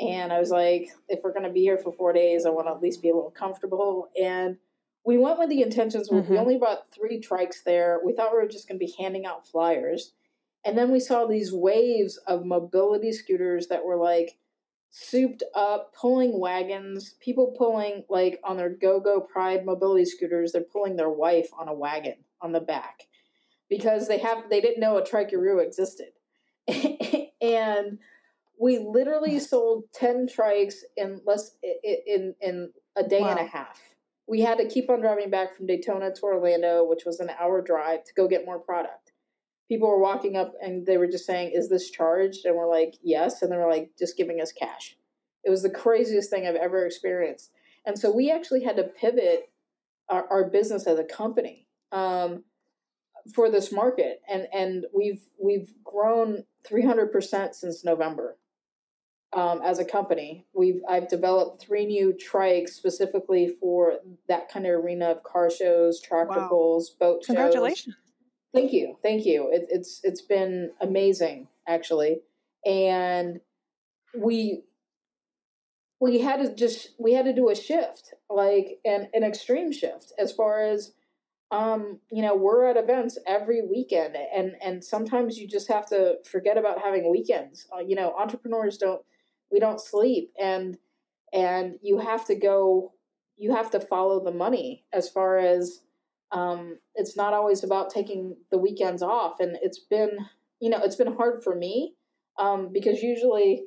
And 0.00 0.32
I 0.32 0.38
was 0.38 0.50
like, 0.50 0.90
if 1.08 1.20
we're 1.24 1.32
going 1.32 1.44
to 1.44 1.52
be 1.52 1.62
here 1.62 1.78
for 1.78 1.92
four 1.92 2.12
days, 2.12 2.46
I 2.46 2.50
want 2.50 2.68
to 2.68 2.72
at 2.72 2.80
least 2.80 3.02
be 3.02 3.10
a 3.10 3.14
little 3.14 3.32
comfortable. 3.32 4.08
And 4.20 4.56
we 5.04 5.18
went 5.18 5.38
with 5.38 5.48
the 5.48 5.62
intentions. 5.62 6.08
Mm-hmm. 6.08 6.32
We 6.32 6.38
only 6.38 6.56
bought 6.56 6.92
three 6.92 7.20
trikes 7.20 7.64
there. 7.64 7.98
We 8.04 8.12
thought 8.12 8.32
we 8.32 8.38
were 8.38 8.48
just 8.48 8.68
going 8.68 8.78
to 8.78 8.84
be 8.84 8.94
handing 8.98 9.26
out 9.26 9.46
flyers. 9.46 10.12
And 10.64 10.78
then 10.78 10.92
we 10.92 11.00
saw 11.00 11.26
these 11.26 11.52
waves 11.52 12.16
of 12.26 12.44
mobility 12.44 13.12
scooters 13.12 13.68
that 13.68 13.84
were 13.84 13.96
like 13.96 14.36
souped 14.90 15.42
up, 15.54 15.94
pulling 15.94 16.38
wagons, 16.38 17.16
people 17.20 17.54
pulling 17.58 18.04
like 18.08 18.38
on 18.44 18.56
their 18.56 18.70
go 18.70 19.00
go 19.00 19.20
pride 19.20 19.64
mobility 19.64 20.04
scooters, 20.04 20.52
they're 20.52 20.62
pulling 20.62 20.96
their 20.96 21.10
wife 21.10 21.48
on 21.58 21.68
a 21.68 21.74
wagon 21.74 22.16
on 22.40 22.52
the 22.52 22.60
back 22.60 23.08
because 23.68 24.08
they 24.08 24.18
have 24.18 24.48
they 24.50 24.60
didn't 24.60 24.80
know 24.80 24.98
a 24.98 25.02
trikaroo 25.02 25.64
existed. 25.64 26.08
and 27.40 27.98
we 28.60 28.78
literally 28.78 29.38
sold 29.38 29.84
10 29.94 30.26
trikes 30.26 30.76
in 30.96 31.20
less 31.24 31.56
in 31.62 32.34
in 32.40 32.72
a 32.96 33.02
day 33.02 33.20
wow. 33.20 33.30
and 33.30 33.40
a 33.40 33.46
half. 33.46 33.80
We 34.26 34.40
had 34.40 34.58
to 34.58 34.68
keep 34.68 34.90
on 34.90 35.00
driving 35.00 35.30
back 35.30 35.56
from 35.56 35.66
Daytona 35.66 36.12
to 36.12 36.22
Orlando, 36.22 36.84
which 36.84 37.04
was 37.06 37.20
an 37.20 37.30
hour 37.40 37.62
drive 37.62 38.04
to 38.04 38.14
go 38.14 38.28
get 38.28 38.44
more 38.44 38.58
product. 38.58 39.12
People 39.68 39.88
were 39.88 40.00
walking 40.00 40.36
up 40.36 40.52
and 40.62 40.84
they 40.86 40.98
were 40.98 41.06
just 41.06 41.26
saying, 41.26 41.52
"Is 41.52 41.68
this 41.68 41.90
charged?" 41.90 42.44
And 42.44 42.56
we're 42.56 42.68
like, 42.68 42.96
"Yes." 43.02 43.42
And 43.42 43.52
they 43.52 43.56
were 43.56 43.70
like, 43.70 43.92
"Just 43.98 44.16
giving 44.16 44.40
us 44.40 44.52
cash." 44.52 44.96
It 45.44 45.50
was 45.50 45.62
the 45.62 45.70
craziest 45.70 46.30
thing 46.30 46.46
I've 46.46 46.56
ever 46.56 46.84
experienced. 46.84 47.52
And 47.86 47.98
so 47.98 48.10
we 48.10 48.30
actually 48.30 48.64
had 48.64 48.76
to 48.76 48.84
pivot 48.84 49.50
our, 50.08 50.26
our 50.30 50.50
business 50.50 50.86
as 50.86 50.98
a 50.98 51.04
company. 51.04 51.66
Um, 51.92 52.44
for 53.34 53.50
this 53.50 53.72
market 53.72 54.20
and 54.28 54.46
and 54.52 54.86
we've 54.94 55.22
we've 55.42 55.72
grown 55.84 56.44
300% 56.68 57.54
since 57.54 57.84
november 57.84 58.36
um, 59.32 59.60
as 59.62 59.78
a 59.78 59.84
company 59.84 60.46
we've 60.54 60.80
i've 60.88 61.08
developed 61.08 61.60
three 61.60 61.86
new 61.86 62.14
trikes 62.14 62.70
specifically 62.70 63.48
for 63.60 63.94
that 64.28 64.48
kind 64.48 64.66
of 64.66 64.72
arena 64.72 65.10
of 65.10 65.22
car 65.22 65.50
shows 65.50 66.00
tractor 66.00 66.40
wow. 66.40 66.48
pulls 66.48 66.90
boat 66.90 67.22
congratulations 67.24 67.94
shows. 67.94 68.14
thank 68.54 68.72
you 68.72 68.96
thank 69.02 69.26
you 69.26 69.50
it, 69.52 69.66
it's 69.68 70.00
it's 70.02 70.22
been 70.22 70.70
amazing 70.80 71.48
actually 71.66 72.20
and 72.64 73.40
we 74.16 74.62
we 76.00 76.20
had 76.20 76.40
to 76.40 76.54
just 76.54 76.90
we 76.98 77.12
had 77.12 77.24
to 77.24 77.34
do 77.34 77.50
a 77.50 77.54
shift 77.54 78.14
like 78.30 78.78
an, 78.84 79.08
an 79.12 79.24
extreme 79.24 79.72
shift 79.72 80.12
as 80.18 80.32
far 80.32 80.62
as 80.62 80.92
um, 81.50 81.98
you 82.10 82.22
know, 82.22 82.36
we're 82.36 82.66
at 82.66 82.76
events 82.76 83.18
every 83.26 83.62
weekend, 83.62 84.16
and 84.16 84.52
and 84.62 84.84
sometimes 84.84 85.38
you 85.38 85.48
just 85.48 85.68
have 85.68 85.86
to 85.86 86.16
forget 86.30 86.58
about 86.58 86.82
having 86.82 87.10
weekends. 87.10 87.66
Uh, 87.74 87.80
you 87.80 87.96
know, 87.96 88.14
entrepreneurs 88.18 88.76
don't 88.76 89.02
we 89.50 89.58
don't 89.58 89.80
sleep, 89.80 90.32
and 90.38 90.76
and 91.32 91.78
you 91.82 91.98
have 91.98 92.26
to 92.26 92.34
go. 92.34 92.92
You 93.36 93.54
have 93.54 93.70
to 93.70 93.80
follow 93.80 94.22
the 94.22 94.32
money 94.32 94.84
as 94.92 95.08
far 95.08 95.38
as 95.38 95.80
um, 96.32 96.78
it's 96.94 97.16
not 97.16 97.32
always 97.32 97.64
about 97.64 97.90
taking 97.90 98.36
the 98.50 98.58
weekends 98.58 99.02
off, 99.02 99.40
and 99.40 99.56
it's 99.62 99.78
been 99.78 100.18
you 100.60 100.68
know 100.68 100.80
it's 100.82 100.96
been 100.96 101.14
hard 101.16 101.42
for 101.42 101.54
me 101.54 101.94
um, 102.38 102.70
because 102.72 103.02
usually 103.02 103.64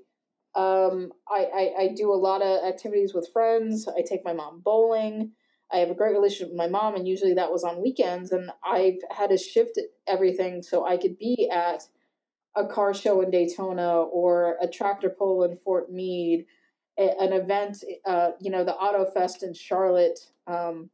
um, 0.55 1.11
I, 1.29 1.45
I 1.53 1.73
I 1.83 1.89
do 1.95 2.11
a 2.11 2.15
lot 2.15 2.41
of 2.41 2.63
activities 2.63 3.13
with 3.13 3.29
friends. 3.33 3.87
I 3.87 4.01
take 4.01 4.23
my 4.23 4.33
mom 4.33 4.61
bowling. 4.63 5.31
I 5.73 5.77
have 5.77 5.89
a 5.89 5.95
great 5.95 6.13
relationship 6.13 6.49
with 6.49 6.57
my 6.57 6.67
mom, 6.67 6.95
and 6.95 7.07
usually 7.07 7.33
that 7.35 7.51
was 7.51 7.63
on 7.63 7.81
weekends. 7.81 8.31
And 8.31 8.51
I've 8.63 8.99
had 9.09 9.29
to 9.29 9.37
shift 9.37 9.79
everything 10.07 10.61
so 10.61 10.85
I 10.85 10.97
could 10.97 11.17
be 11.17 11.49
at 11.51 11.83
a 12.55 12.67
car 12.67 12.93
show 12.93 13.21
in 13.21 13.31
Daytona 13.31 14.01
or 14.01 14.57
a 14.61 14.67
tractor 14.67 15.09
pull 15.09 15.43
in 15.43 15.55
Fort 15.55 15.91
Meade, 15.91 16.45
an 16.97 17.33
event, 17.33 17.83
uh, 18.05 18.31
you 18.39 18.51
know, 18.51 18.63
the 18.63 18.75
Auto 18.75 19.09
Fest 19.09 19.43
in 19.43 19.53
Charlotte, 19.53 20.19
um, 20.47 20.89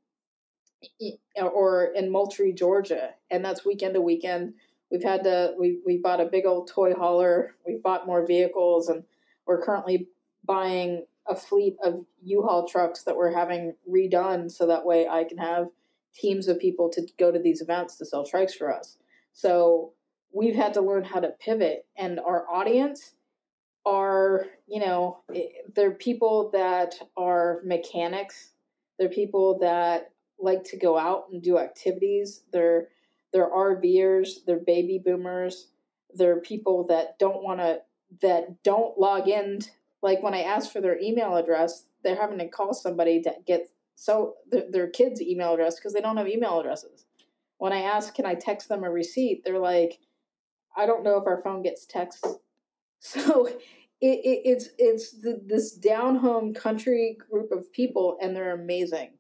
or 1.35 1.85
in 1.95 2.11
Moultrie, 2.11 2.53
Georgia, 2.53 3.11
and 3.31 3.43
that's 3.43 3.65
weekend 3.65 3.95
to 3.95 4.01
weekend. 4.01 4.53
We've 4.91 5.03
had 5.03 5.23
to 5.23 5.55
we 5.59 5.79
we 5.85 5.97
bought 5.97 6.21
a 6.21 6.25
big 6.25 6.45
old 6.45 6.69
toy 6.69 6.93
hauler. 6.93 7.55
We've 7.65 7.81
bought 7.81 8.05
more 8.05 8.25
vehicles, 8.25 8.87
and 8.87 9.03
we're 9.45 9.63
currently 9.63 10.07
buying 10.45 11.05
a 11.27 11.35
fleet 11.35 11.77
of 11.83 12.05
U-Haul 12.23 12.67
trucks 12.67 13.03
that 13.03 13.15
we're 13.15 13.35
having 13.35 13.75
redone 13.89 14.51
so 14.51 14.67
that 14.67 14.85
way 14.85 15.07
I 15.07 15.23
can 15.23 15.37
have 15.37 15.67
teams 16.15 16.47
of 16.47 16.59
people 16.59 16.89
to 16.89 17.07
go 17.19 17.31
to 17.31 17.39
these 17.39 17.61
events 17.61 17.97
to 17.97 18.05
sell 18.05 18.25
trikes 18.25 18.53
for 18.53 18.73
us. 18.73 18.97
So 19.33 19.93
we've 20.31 20.55
had 20.55 20.73
to 20.75 20.81
learn 20.81 21.03
how 21.03 21.19
to 21.19 21.29
pivot 21.29 21.85
and 21.97 22.19
our 22.19 22.49
audience 22.49 23.13
are, 23.85 24.45
you 24.67 24.81
know, 24.81 25.19
eh, 25.33 25.47
they're 25.73 25.91
people 25.91 26.49
that 26.51 26.95
are 27.15 27.61
mechanics. 27.63 28.51
They're 28.99 29.09
people 29.09 29.59
that 29.59 30.11
like 30.39 30.63
to 30.65 30.77
go 30.77 30.97
out 30.97 31.25
and 31.31 31.41
do 31.41 31.57
activities. 31.57 32.43
They're 32.51 32.89
they're 33.33 33.49
RVers, 33.49 34.45
they're 34.45 34.59
baby 34.59 35.01
boomers. 35.03 35.67
They're 36.13 36.39
people 36.39 36.87
that 36.87 37.19
don't 37.19 37.43
want 37.43 37.59
to 37.59 37.81
that 38.21 38.63
don't 38.63 38.97
log 38.97 39.27
in 39.27 39.59
like 40.01 40.21
when 40.21 40.33
I 40.33 40.41
ask 40.41 40.71
for 40.71 40.81
their 40.81 40.99
email 40.99 41.35
address, 41.35 41.85
they're 42.03 42.19
having 42.19 42.39
to 42.39 42.47
call 42.47 42.73
somebody 42.73 43.21
to 43.23 43.33
get 43.45 43.67
so 43.95 44.35
their, 44.49 44.65
their 44.69 44.87
kids' 44.87 45.21
email 45.21 45.53
address 45.53 45.75
because 45.75 45.93
they 45.93 46.01
don't 46.01 46.17
have 46.17 46.27
email 46.27 46.59
addresses. 46.59 47.05
When 47.57 47.73
I 47.73 47.81
ask, 47.81 48.13
can 48.13 48.25
I 48.25 48.35
text 48.35 48.69
them 48.69 48.83
a 48.83 48.91
receipt? 48.91 49.41
They're 49.43 49.57
like, 49.57 49.99
I 50.75 50.85
don't 50.85 51.03
know 51.03 51.19
if 51.19 51.25
our 51.25 51.41
phone 51.41 51.63
gets 51.63 51.85
texts. 51.85 52.27
So 52.99 53.45
it, 53.45 53.61
it, 54.01 54.41
it's 54.43 54.69
it's 54.79 55.11
the, 55.11 55.39
this 55.45 55.71
down 55.71 56.15
home 56.15 56.51
country 56.51 57.15
group 57.29 57.51
of 57.51 57.71
people, 57.71 58.17
and 58.19 58.35
they're 58.35 58.59
amazing, 58.59 59.11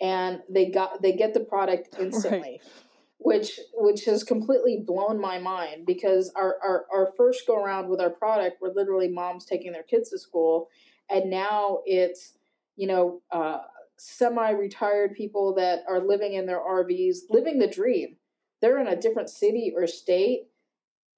and 0.00 0.42
they 0.48 0.70
got 0.70 1.02
they 1.02 1.12
get 1.12 1.34
the 1.34 1.40
product 1.40 1.88
instantly. 1.98 2.60
Right 2.62 2.85
which 3.18 3.60
which 3.74 4.04
has 4.04 4.22
completely 4.22 4.82
blown 4.86 5.20
my 5.20 5.38
mind 5.38 5.86
because 5.86 6.30
our, 6.36 6.56
our, 6.62 6.86
our 6.92 7.12
first 7.16 7.46
go 7.46 7.56
around 7.56 7.88
with 7.88 8.00
our 8.00 8.10
product 8.10 8.60
were 8.60 8.72
literally 8.74 9.08
moms 9.08 9.44
taking 9.44 9.72
their 9.72 9.82
kids 9.82 10.10
to 10.10 10.18
school 10.18 10.68
and 11.08 11.30
now 11.30 11.80
it's 11.86 12.34
you 12.76 12.86
know 12.86 13.22
uh, 13.30 13.58
semi 13.98 14.50
retired 14.50 15.14
people 15.14 15.54
that 15.54 15.84
are 15.88 16.00
living 16.00 16.34
in 16.34 16.46
their 16.46 16.60
RVs, 16.60 17.18
living 17.30 17.58
the 17.58 17.66
dream. 17.66 18.16
They're 18.60 18.80
in 18.80 18.88
a 18.88 19.00
different 19.00 19.30
city 19.30 19.72
or 19.74 19.86
state 19.86 20.48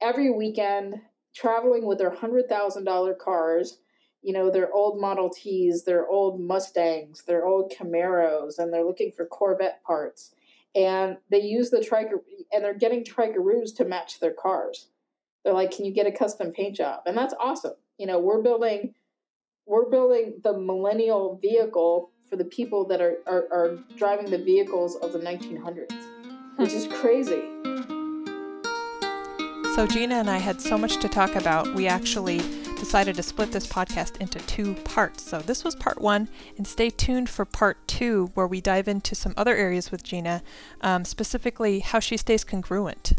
every 0.01 0.31
weekend, 0.31 1.01
traveling 1.35 1.87
with 1.87 1.99
their 1.99 2.11
$100,000 2.11 3.19
cars, 3.19 3.79
you 4.23 4.33
know, 4.33 4.51
their 4.51 4.73
old 4.73 5.01
Model 5.01 5.31
Ts, 5.31 5.83
their 5.85 6.07
old 6.09 6.41
Mustangs, 6.41 7.25
their 7.25 7.47
old 7.47 7.73
Camaros, 7.73 8.59
and 8.59 8.73
they're 8.73 8.85
looking 8.85 9.13
for 9.13 9.27
Corvette 9.27 9.83
parts. 9.85 10.35
And 10.75 11.17
they 11.31 11.41
use 11.41 11.71
the 11.71 11.79
Triker, 11.79 12.23
and 12.53 12.63
they're 12.63 12.75
getting 12.75 13.05
Trikaroos 13.05 13.75
to 13.77 13.85
match 13.85 14.21
their 14.21 14.33
cars. 14.33 14.89
They're 15.45 15.55
like, 15.55 15.71
can 15.71 15.85
you 15.85 15.93
get 15.93 16.07
a 16.07 16.13
custom 16.13 16.53
paint 16.53 16.77
job? 16.77 17.01
And 17.07 17.17
that's 17.17 17.35
awesome. 17.41 17.75
You 17.97 18.07
know, 18.07 18.19
we're 18.19 18.43
building, 18.43 18.95
we're 19.67 19.89
building 19.89 20.41
the 20.43 20.59
millennial 20.59 21.39
vehicle 21.41 22.11
for 22.29 22.37
the 22.37 22.45
people 22.45 22.87
that 22.89 23.01
are, 23.01 23.19
are, 23.27 23.49
are 23.51 23.79
driving 23.97 24.31
the 24.31 24.39
vehicles 24.39 24.97
of 24.97 25.13
the 25.13 25.19
1900s, 25.19 25.93
which 26.57 26.73
is 26.73 26.87
hmm. 26.87 26.93
crazy. 26.93 27.43
So, 29.75 29.87
Gina 29.87 30.17
and 30.17 30.29
I 30.29 30.39
had 30.39 30.61
so 30.61 30.77
much 30.77 30.97
to 30.99 31.09
talk 31.09 31.37
about, 31.37 31.73
we 31.75 31.87
actually 31.87 32.41
decided 32.79 33.17
to 33.17 33.23
split 33.23 33.53
this 33.53 33.67
podcast 33.67 34.21
into 34.21 34.39
two 34.41 34.75
parts. 34.75 35.23
So, 35.23 35.41
this 35.41 35.65
was 35.65 35.77
part 35.77 36.01
one, 36.01 36.29
and 36.57 36.67
stay 36.67 36.91
tuned 36.91 37.29
for 37.29 37.45
part 37.45 37.87
two, 37.87 38.31
where 38.35 38.47
we 38.47 38.61
dive 38.61 38.89
into 38.89 39.15
some 39.15 39.35
other 39.37 39.55
areas 39.55 39.91
with 39.91 40.03
Gina, 40.03 40.43
um, 40.81 41.05
specifically 41.05 41.81
how 41.81 42.01
she 42.01 42.17
stays 42.17 42.45
congruent. 42.45 43.13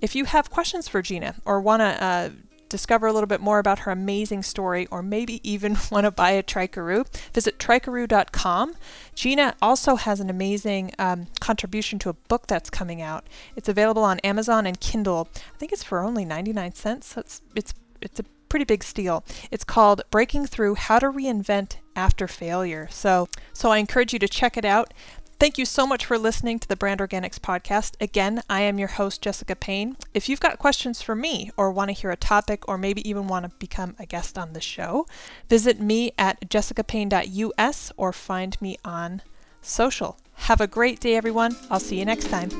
If 0.00 0.14
you 0.14 0.24
have 0.24 0.50
questions 0.50 0.88
for 0.88 1.02
Gina 1.02 1.34
or 1.44 1.60
want 1.60 1.80
to 1.80 2.02
uh, 2.02 2.30
discover 2.68 3.06
a 3.06 3.12
little 3.12 3.28
bit 3.28 3.40
more 3.40 3.58
about 3.60 3.80
her 3.80 3.92
amazing 3.92 4.42
story, 4.42 4.86
or 4.90 5.02
maybe 5.02 5.40
even 5.48 5.76
want 5.92 6.04
to 6.04 6.10
buy 6.10 6.32
a 6.32 6.42
Trikaroo, 6.42 7.06
visit 7.32 7.58
trikaroo.com. 7.58 8.74
Gina 9.14 9.54
also 9.62 9.96
has 9.96 10.20
an 10.20 10.28
amazing 10.28 10.92
um, 10.98 11.26
contribution 11.40 11.98
to 12.00 12.08
a 12.08 12.14
book 12.14 12.46
that's 12.46 12.70
coming 12.70 13.00
out. 13.00 13.26
It's 13.54 13.68
available 13.68 14.02
on 14.02 14.18
Amazon 14.20 14.66
and 14.66 14.80
Kindle. 14.80 15.28
I 15.54 15.58
think 15.58 15.72
it's 15.72 15.84
for 15.84 16.00
only 16.00 16.24
99 16.24 16.74
cents. 16.74 17.14
So 17.14 17.20
it's 17.20 17.42
it's 17.54 17.74
it's 18.00 18.20
a 18.20 18.24
pretty 18.54 18.64
big 18.64 18.84
steal. 18.84 19.24
It's 19.50 19.64
called 19.64 20.02
Breaking 20.12 20.46
Through 20.46 20.76
How 20.76 21.00
to 21.00 21.10
Reinvent 21.10 21.78
After 21.96 22.28
Failure. 22.28 22.86
So 22.88 23.26
so 23.52 23.72
I 23.72 23.78
encourage 23.78 24.12
you 24.12 24.20
to 24.20 24.28
check 24.28 24.56
it 24.56 24.64
out. 24.64 24.94
Thank 25.40 25.58
you 25.58 25.64
so 25.64 25.88
much 25.88 26.06
for 26.06 26.16
listening 26.18 26.60
to 26.60 26.68
the 26.68 26.76
Brand 26.76 27.00
Organics 27.00 27.40
podcast. 27.40 28.00
Again, 28.00 28.42
I 28.48 28.60
am 28.60 28.78
your 28.78 28.86
host, 28.86 29.22
Jessica 29.22 29.56
Payne. 29.56 29.96
If 30.14 30.28
you've 30.28 30.38
got 30.38 30.60
questions 30.60 31.02
for 31.02 31.16
me 31.16 31.50
or 31.56 31.72
want 31.72 31.88
to 31.88 31.94
hear 31.94 32.12
a 32.12 32.16
topic 32.16 32.62
or 32.68 32.78
maybe 32.78 33.06
even 33.08 33.26
want 33.26 33.44
to 33.44 33.58
become 33.58 33.96
a 33.98 34.06
guest 34.06 34.38
on 34.38 34.52
the 34.52 34.60
show, 34.60 35.04
visit 35.48 35.80
me 35.80 36.12
at 36.16 36.48
jessicapayne.us 36.48 37.92
or 37.96 38.12
find 38.12 38.62
me 38.62 38.76
on 38.84 39.20
social. 39.62 40.16
Have 40.34 40.60
a 40.60 40.68
great 40.68 41.00
day, 41.00 41.16
everyone. 41.16 41.56
I'll 41.72 41.80
see 41.80 41.98
you 41.98 42.04
next 42.04 42.28
time. 42.28 42.50